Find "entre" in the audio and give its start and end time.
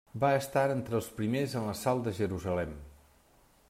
0.75-0.97